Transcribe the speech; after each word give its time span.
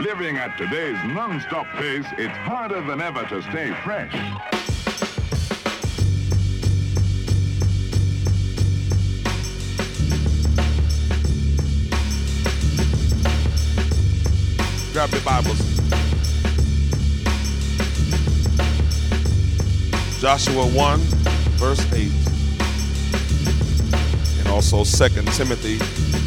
Living 0.00 0.36
at 0.36 0.56
today's 0.56 0.96
non-stop 1.06 1.66
pace, 1.74 2.06
it's 2.18 2.36
harder 2.36 2.80
than 2.82 3.00
ever 3.00 3.24
to 3.24 3.42
stay 3.42 3.72
fresh. 3.82 4.12
Grab 14.92 15.10
your 15.10 15.20
Bibles. 15.22 15.58
Joshua 20.20 20.64
1, 20.64 21.00
verse 21.58 21.92
8. 21.92 22.12
And 24.38 24.48
also 24.48 24.84
2 24.84 25.08
Timothy 25.32 25.78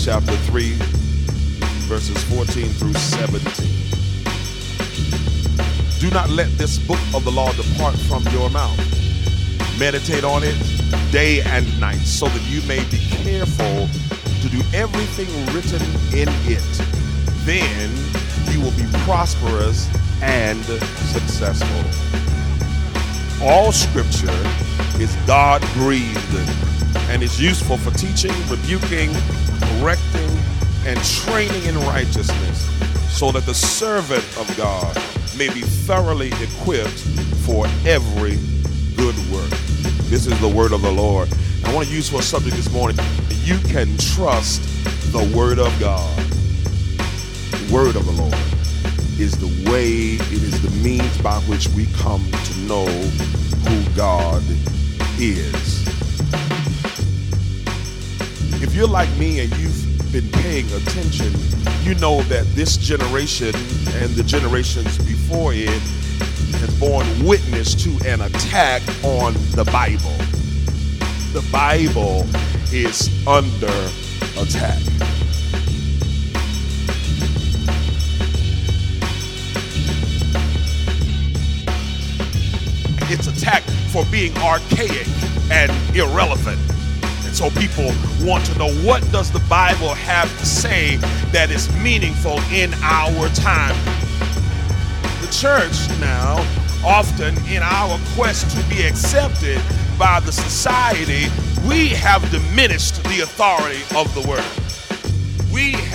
chapter 0.00 0.36
3, 0.36 0.78
verses 1.86 2.20
14 2.24 2.66
through 2.66 2.92
17. 2.94 3.40
Do 6.00 6.10
not 6.10 6.28
let 6.30 6.50
this 6.58 6.78
book 6.78 6.98
of 7.14 7.24
the 7.24 7.30
law 7.30 7.52
depart 7.52 7.94
from 8.08 8.24
your 8.34 8.50
mouth. 8.50 8.76
Meditate 9.78 10.24
on 10.24 10.42
it 10.42 10.56
day 11.12 11.42
and 11.42 11.64
night, 11.80 11.98
so 11.98 12.26
that 12.26 12.42
you 12.50 12.60
may 12.66 12.82
be 12.90 12.98
careful 13.22 13.88
to 14.42 14.48
do 14.48 14.60
everything 14.74 15.28
written 15.54 15.80
in 16.12 16.28
it. 16.50 16.62
Then 17.46 17.90
you 18.52 18.60
will 18.60 18.76
be 18.76 18.86
prosperous 19.04 19.88
and 20.22 20.64
successful. 21.14 21.84
All 23.40 23.70
scripture 23.70 24.42
is 25.00 25.14
God 25.26 25.62
breathed 25.74 26.34
and 27.10 27.22
is 27.22 27.40
useful 27.40 27.76
for 27.76 27.92
teaching, 27.92 28.32
rebuking, 28.50 29.12
correcting, 29.78 30.55
and 30.86 31.02
training 31.02 31.64
in 31.64 31.76
righteousness, 31.80 32.62
so 33.10 33.32
that 33.32 33.44
the 33.44 33.54
servant 33.54 34.24
of 34.38 34.56
God 34.56 34.96
may 35.36 35.52
be 35.52 35.62
thoroughly 35.62 36.28
equipped 36.40 37.00
for 37.44 37.66
every 37.84 38.38
good 38.96 39.16
work. 39.32 39.50
This 40.08 40.26
is 40.26 40.40
the 40.40 40.48
word 40.48 40.72
of 40.72 40.82
the 40.82 40.92
Lord. 40.92 41.28
I 41.64 41.74
want 41.74 41.88
to 41.88 41.94
use 41.94 42.08
for 42.08 42.20
a 42.20 42.22
subject 42.22 42.54
this 42.54 42.72
morning. 42.72 42.96
You 43.42 43.58
can 43.58 43.98
trust 43.98 44.62
the 45.12 45.32
word 45.36 45.58
of 45.58 45.76
God. 45.80 46.16
The 47.50 47.74
word 47.74 47.96
of 47.96 48.06
the 48.06 48.12
Lord 48.12 48.34
is 49.18 49.36
the 49.38 49.70
way, 49.70 50.14
it 50.14 50.42
is 50.42 50.62
the 50.62 50.70
means 50.82 51.18
by 51.20 51.38
which 51.40 51.68
we 51.70 51.86
come 51.94 52.24
to 52.30 52.58
know 52.60 52.86
who 52.86 53.96
God 53.96 54.42
is. 55.18 55.86
If 58.62 58.74
you're 58.74 58.86
like 58.86 59.10
me 59.16 59.40
and 59.40 59.56
you've 59.56 59.85
been 60.12 60.28
paying 60.30 60.66
attention, 60.72 61.32
you 61.82 61.94
know 61.96 62.22
that 62.22 62.44
this 62.54 62.76
generation 62.76 63.54
and 63.94 64.10
the 64.10 64.22
generations 64.22 64.98
before 64.98 65.52
it 65.52 65.68
has 66.58 66.80
borne 66.80 67.06
witness 67.24 67.74
to 67.74 67.90
an 68.06 68.20
attack 68.20 68.82
on 69.04 69.34
the 69.54 69.64
Bible. 69.72 70.16
The 71.32 71.46
Bible 71.52 72.26
is 72.72 73.10
under 73.26 73.66
attack. 74.38 74.80
It's 83.08 83.28
attacked 83.28 83.70
for 83.92 84.04
being 84.06 84.36
archaic 84.38 85.06
and 85.50 85.70
irrelevant. 85.96 86.75
And 87.26 87.34
so 87.34 87.50
people 87.50 87.92
want 88.22 88.46
to 88.46 88.58
know 88.58 88.72
what 88.86 89.02
does 89.10 89.32
the 89.32 89.40
Bible 89.50 89.92
have 89.94 90.30
to 90.38 90.46
say 90.46 90.96
that 91.32 91.50
is 91.50 91.68
meaningful 91.82 92.38
in 92.52 92.72
our 92.82 93.28
time. 93.30 93.74
The 95.20 95.28
church 95.32 95.90
now, 96.00 96.38
often 96.86 97.36
in 97.48 97.62
our 97.62 97.98
quest 98.14 98.56
to 98.56 98.62
be 98.68 98.82
accepted 98.84 99.60
by 99.98 100.20
the 100.20 100.30
society, 100.30 101.26
we 101.68 101.88
have 101.88 102.22
diminished 102.30 103.02
the 103.04 103.20
authority 103.20 103.82
of 103.96 104.14
the 104.14 104.26
word 104.28 104.65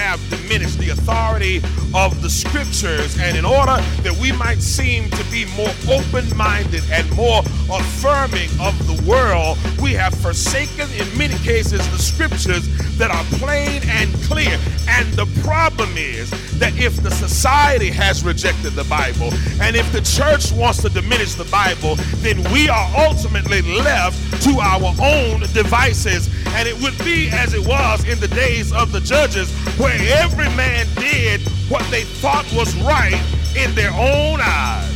have 0.02 0.20
diminished 0.30 0.80
the 0.80 0.90
authority 0.90 1.58
of 1.94 2.22
the 2.24 2.30
scriptures. 2.30 3.18
And 3.20 3.38
in 3.38 3.46
order 3.46 3.78
that 4.02 4.18
we 4.20 4.32
might 4.32 4.62
seem 4.62 5.10
to 5.12 5.24
be 5.30 5.46
more 5.56 5.74
open 5.90 6.26
minded 6.36 6.84
and 6.92 7.06
more 7.16 7.42
affirming 7.70 8.50
of 8.60 8.74
the 8.90 8.98
world, 9.08 9.58
we 9.80 9.94
have 9.94 10.14
forsaken, 10.16 10.88
in 10.98 11.08
many 11.18 11.38
cases, 11.40 11.80
the 11.92 12.00
scriptures 12.00 12.66
that 12.98 13.12
are 13.12 13.24
plain 13.38 13.82
and 13.86 14.12
clear. 14.24 14.58
And 14.90 15.08
the 15.14 15.28
problem 15.44 15.90
is 15.96 16.32
that 16.60 16.76
if 16.78 16.98
the 17.04 17.12
society 17.12 17.90
has 17.90 18.24
rejected 18.24 18.74
the 18.74 18.84
Bible 18.86 19.32
and 19.62 19.76
if 19.76 19.92
the 19.92 20.02
church 20.02 20.52
wants 20.52 20.82
to 20.82 20.90
diminish 20.90 21.36
the 21.36 21.46
Bible, 21.46 21.96
then 22.26 22.38
we 22.52 22.70
are 22.70 22.90
ultimately 22.98 23.62
left 23.62 24.18
to 24.44 24.60
our 24.60 24.94
own 25.02 25.42
devices. 25.54 26.30
And 26.54 26.68
it 26.68 26.76
would 26.82 26.98
be 27.00 27.30
as 27.30 27.54
it 27.54 27.66
was 27.66 28.08
in 28.08 28.20
the 28.20 28.28
days 28.30 28.74
of 28.74 28.92
the 28.92 29.00
judges, 29.00 29.52
where 29.80 29.91
every 30.12 30.50
man 30.56 30.86
did 30.96 31.42
what 31.70 31.84
they 31.92 32.04
thought 32.04 32.46
was 32.54 32.76
right 32.82 33.20
in 33.56 33.74
their 33.76 33.92
own 33.92 34.40
eyes. 34.42 34.92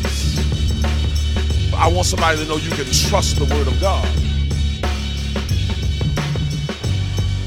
I 1.74 1.88
want 1.88 2.08
somebody 2.08 2.38
to 2.38 2.46
know 2.46 2.58
you 2.58 2.72
can 2.72 2.86
trust 3.10 3.38
the 3.38 3.46
Word 3.46 3.68
of 3.68 3.80
God. 3.82 4.08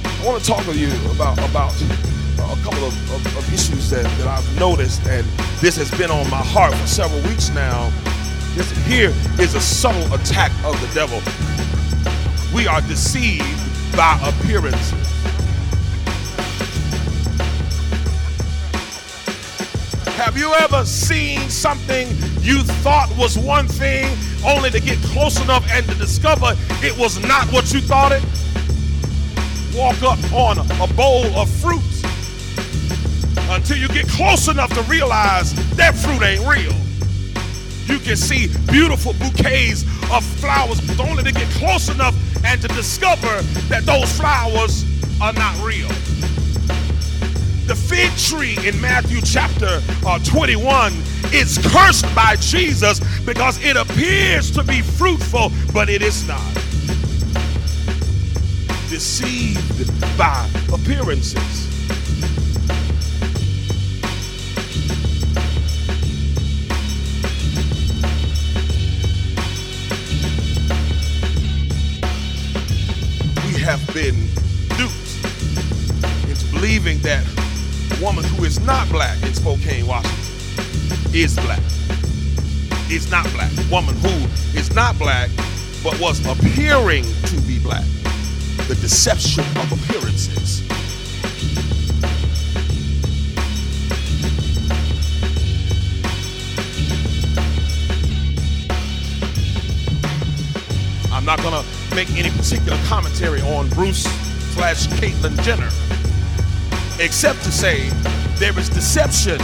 I 0.05 0.27
want 0.27 0.43
to 0.43 0.47
talk 0.47 0.65
to 0.65 0.75
you 0.77 0.91
about, 1.11 1.39
about 1.39 1.73
uh, 2.39 2.57
a 2.59 2.63
couple 2.63 2.85
of, 2.85 2.95
of, 3.11 3.39
of 3.39 3.55
issues 3.55 3.91
that, 3.91 4.05
that 4.05 4.27
I've 4.27 4.61
noticed, 4.61 5.07
and 5.07 5.27
this 5.61 5.77
has 5.77 5.91
been 5.99 6.11
on 6.11 6.29
my 6.31 6.43
heart 6.43 6.75
for 6.75 6.87
several 6.87 7.23
weeks 7.23 7.49
now. 7.51 7.91
This 8.55 8.71
here 8.87 9.13
is 9.41 9.55
a 9.55 9.61
subtle 9.61 10.13
attack 10.13 10.53
of 10.65 10.79
the 10.81 10.93
devil. 10.95 11.21
We 12.55 12.67
are 12.67 12.81
deceived 12.83 13.45
by 13.97 14.19
appearances. 14.23 15.28
You 20.39 20.55
ever 20.55 20.85
seen 20.85 21.41
something 21.51 22.07
you 22.41 22.63
thought 22.63 23.13
was 23.19 23.37
one 23.37 23.67
thing 23.67 24.07
only 24.47 24.71
to 24.71 24.79
get 24.79 24.97
close 25.11 25.41
enough 25.43 25.67
and 25.73 25.85
to 25.89 25.95
discover 25.97 26.55
it 26.81 26.97
was 26.97 27.21
not 27.27 27.53
what 27.53 27.73
you 27.73 27.81
thought 27.81 28.13
it? 28.13 28.23
Walk 29.77 30.01
up 30.05 30.33
on 30.33 30.59
a 30.59 30.95
bowl 30.95 31.27
of 31.37 31.51
fruit 31.51 31.83
until 33.51 33.77
you 33.77 33.89
get 33.89 34.07
close 34.09 34.47
enough 34.47 34.73
to 34.75 34.83
realize 34.83 35.55
that 35.75 35.97
fruit 35.97 36.23
ain't 36.23 36.47
real. 36.47 36.75
You 37.87 37.99
can 37.99 38.17
see 38.17 38.47
beautiful 38.71 39.15
bouquets 39.15 39.83
of 40.13 40.25
flowers 40.39 40.81
but 40.87 41.01
only 41.01 41.25
to 41.25 41.33
get 41.33 41.49
close 41.55 41.89
enough 41.89 42.15
and 42.45 42.63
to 42.63 42.69
discover 42.69 43.43
that 43.69 43.85
those 43.87 44.13
flowers 44.17 44.85
are 45.21 45.33
not 45.33 45.61
real. 45.65 45.89
The 47.69 47.77
fig 47.77 48.11
tree 48.17 48.57
in 48.67 48.81
Matthew 48.81 49.21
chapter 49.21 49.83
uh, 50.07 50.19
21 50.21 50.91
is 51.35 51.59
cursed 51.71 52.07
by 52.15 52.37
Jesus 52.37 52.99
because 53.27 53.63
it 53.63 53.77
appears 53.77 54.51
to 54.53 54.65
be 54.65 54.81
fruitful, 54.81 55.53
but 55.75 55.91
it 55.91 56.01
is 56.01 56.27
not. 56.27 56.41
Deceived 58.89 59.87
by 60.17 60.49
appearances. 60.73 61.67
We 73.45 73.61
have 73.61 73.87
been 73.93 74.27
duped 74.79 76.31
into 76.31 76.47
believing 76.55 76.99
that 77.01 77.27
woman 78.01 78.25
who 78.25 78.45
is 78.45 78.61
not 78.61 78.89
black 78.91 79.21
in 79.23 79.35
Spokane, 79.35 79.87
Washington, 79.87 81.15
is 81.15 81.35
black. 81.35 81.61
Is 82.91 83.11
not 83.11 83.31
black. 83.33 83.51
Woman 83.71 83.95
who 83.97 84.09
is 84.59 84.75
not 84.75 84.99
black 84.99 85.31
but 85.83 85.99
was 86.01 86.25
appearing 86.27 87.05
to 87.05 87.41
be 87.43 87.59
black. 87.59 87.85
The 88.69 88.77
deception 88.81 89.45
of 89.57 89.73
appearances. 89.73 90.63
I'm 101.13 101.25
not 101.25 101.43
gonna 101.43 101.65
make 101.95 102.11
any 102.13 102.31
particular 102.31 102.79
commentary 102.87 103.41
on 103.43 103.69
Bruce 103.71 104.05
slash 104.55 104.87
Caitlyn 104.89 105.41
Jenner 105.43 105.71
except 107.01 107.43
to 107.45 107.53
say 107.53 107.89
there 108.37 108.57
is 108.59 108.69
deception 108.69 109.41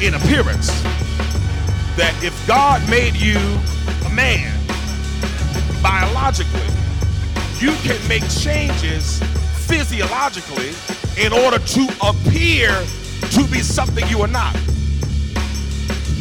in 0.00 0.14
appearance. 0.14 0.68
That 1.96 2.14
if 2.22 2.34
God 2.46 2.82
made 2.88 3.14
you 3.14 3.38
a 4.06 4.10
man 4.10 4.52
biologically, 5.82 6.60
you 7.58 7.72
can 7.82 7.96
make 8.08 8.28
changes 8.28 9.22
physiologically 9.66 10.72
in 11.16 11.32
order 11.32 11.58
to 11.58 11.88
appear 12.02 12.70
to 13.30 13.44
be 13.50 13.60
something 13.60 14.06
you 14.08 14.20
are 14.20 14.28
not. 14.28 14.56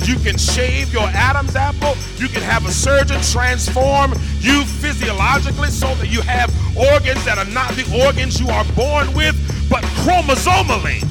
You 0.06 0.18
can 0.20 0.38
shave 0.38 0.92
your 0.92 1.08
Adam's 1.14 1.56
apple. 1.56 1.96
You 2.18 2.28
can 2.28 2.42
have 2.42 2.66
a 2.66 2.72
surgeon 2.72 3.22
transform 3.22 4.14
you 4.40 4.64
physiologically 4.66 5.70
so 5.70 5.94
that 5.96 6.08
you 6.08 6.22
have 6.22 6.50
organs 6.76 7.24
that 7.26 7.38
are 7.38 7.50
not 7.54 7.72
the 7.74 8.04
organs 8.06 8.40
you 8.40 8.50
are 8.50 8.66
born 8.76 9.14
with, 9.14 9.36
but 9.70 9.84
chromosomally, 10.04 11.02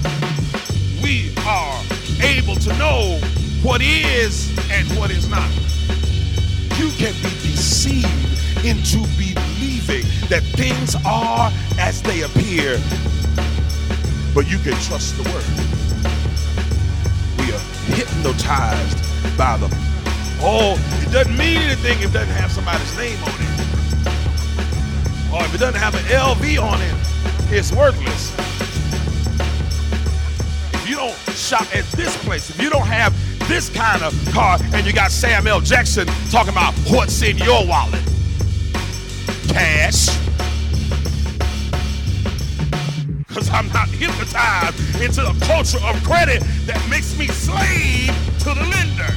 we 1.02 1.32
are 1.46 1.82
able 2.22 2.56
to 2.56 2.76
know 2.78 3.18
what 3.62 3.80
is 3.80 4.50
and 4.70 4.86
what 4.98 5.10
is 5.10 5.28
not. 5.28 5.50
You 6.78 6.90
can 6.98 7.14
be 7.22 7.30
deceived 7.40 8.06
into 8.64 8.98
believing 9.16 10.04
that 10.28 10.42
things 10.54 10.94
are 11.06 11.50
as 11.78 12.02
they 12.02 12.22
appear, 12.22 12.78
but 14.34 14.50
you 14.50 14.58
can 14.58 14.74
trust 14.82 15.16
the 15.16 15.24
word 15.30 15.81
hypnotized 18.06 18.98
by 19.36 19.56
them. 19.56 19.70
Oh, 20.40 20.74
it 21.02 21.12
doesn't 21.12 21.36
mean 21.36 21.58
anything 21.58 21.98
if 22.00 22.10
it 22.10 22.12
doesn't 22.12 22.34
have 22.34 22.50
somebody's 22.50 22.96
name 22.96 23.18
on 23.22 23.30
it. 23.30 23.58
Or 25.32 25.44
if 25.44 25.54
it 25.54 25.58
doesn't 25.58 25.80
have 25.80 25.94
an 25.94 26.04
LV 26.10 26.62
on 26.62 26.82
it, 26.82 26.94
it's 27.56 27.72
worthless. 27.72 28.34
If 30.74 30.88
you 30.88 30.96
don't 30.96 31.16
shop 31.36 31.62
at 31.74 31.84
this 31.92 32.16
place, 32.24 32.50
if 32.50 32.60
you 32.60 32.70
don't 32.70 32.86
have 32.86 33.14
this 33.48 33.68
kind 33.68 34.02
of 34.02 34.12
car 34.32 34.58
and 34.74 34.84
you 34.84 34.92
got 34.92 35.10
Sam 35.10 35.46
L. 35.46 35.60
Jackson 35.60 36.06
talking 36.30 36.52
about 36.52 36.74
what's 36.90 37.22
in 37.22 37.38
your 37.38 37.64
wallet, 37.66 38.02
cash 39.48 40.08
because 43.32 43.48
I'm 43.48 43.68
not 43.68 43.88
hypnotized 43.88 45.00
into 45.00 45.22
a 45.26 45.32
culture 45.46 45.80
of 45.84 45.96
credit 46.04 46.42
that 46.66 46.78
makes 46.90 47.16
me 47.18 47.28
slave 47.28 48.12
to 48.40 48.52
the 48.52 48.60
lender. 48.68 49.08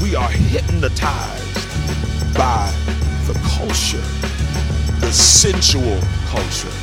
We 0.00 0.14
are 0.14 0.30
hypnotized 0.30 1.58
by 2.38 2.72
the 3.26 3.34
culture, 3.58 4.06
the 5.00 5.10
sensual 5.10 5.98
culture, 6.28 6.74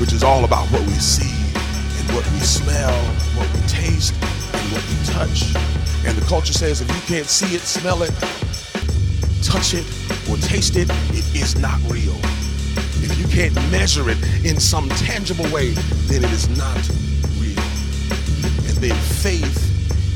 which 0.00 0.12
is 0.12 0.24
all 0.24 0.44
about 0.44 0.66
what 0.72 0.82
we 0.82 0.94
see 0.94 1.30
and 1.60 2.10
what 2.10 2.28
we 2.32 2.40
smell, 2.40 2.92
what 3.38 3.46
we 3.54 3.60
taste, 3.68 4.14
and 4.14 4.72
what 4.72 4.82
we 4.90 4.96
touch. 5.14 5.54
And 6.04 6.18
the 6.18 6.26
culture 6.26 6.54
says 6.54 6.80
if 6.80 6.88
you 6.88 7.14
can't 7.14 7.28
see 7.28 7.54
it, 7.54 7.60
smell 7.60 8.02
it, 8.02 8.12
touch 9.44 9.74
it, 9.74 9.86
or 10.28 10.36
taste 10.38 10.74
it, 10.76 10.88
it 11.14 11.19
is 11.34 11.58
not 11.58 11.78
real. 11.90 12.16
If 13.02 13.18
you 13.18 13.26
can't 13.28 13.54
measure 13.70 14.10
it 14.10 14.18
in 14.44 14.58
some 14.60 14.88
tangible 14.90 15.48
way, 15.50 15.70
then 16.08 16.24
it 16.24 16.30
is 16.32 16.48
not 16.56 16.76
real. 17.38 17.58
And 18.66 18.76
then 18.78 18.96
faith 19.22 19.70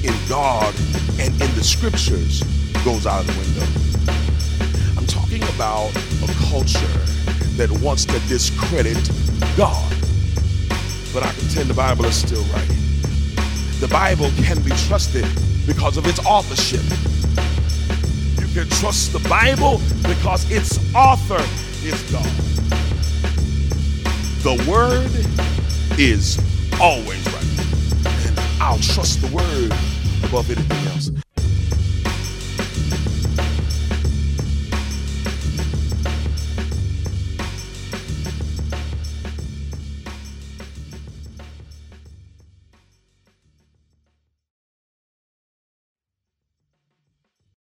in 0.04 0.14
God 0.28 0.74
and 1.18 1.32
in 1.40 1.54
the 1.54 1.64
scriptures 1.64 2.42
goes 2.84 3.06
out 3.06 3.20
of 3.20 3.26
the 3.26 3.38
window. 3.40 3.66
I'm 4.98 5.06
talking 5.06 5.42
about 5.54 5.90
a 6.22 6.32
culture 6.50 6.94
that 7.56 7.70
wants 7.82 8.04
to 8.06 8.18
discredit 8.28 8.98
God. 9.56 9.90
But 11.12 11.22
I 11.22 11.32
contend 11.32 11.70
the 11.70 11.74
Bible 11.74 12.04
is 12.06 12.16
still 12.16 12.42
right. 12.52 12.68
The 13.80 13.88
Bible 13.88 14.30
can 14.42 14.60
be 14.62 14.70
trusted 14.88 15.26
because 15.66 15.96
of 15.96 16.06
its 16.06 16.18
authorship 16.26 16.82
can 18.54 18.68
trust 18.68 19.12
the 19.12 19.28
Bible 19.28 19.80
because 20.06 20.48
its 20.48 20.78
author 20.94 21.42
is 21.84 22.00
God. 22.12 22.24
The 24.44 24.54
Word 24.70 25.10
is 25.98 26.38
always 26.80 27.26
right. 27.32 28.26
And 28.26 28.38
I'll 28.60 28.78
trust 28.78 29.20
the 29.22 29.34
Word 29.34 29.72
above 30.22 30.48
anything 30.52 30.86
else. 30.92 31.23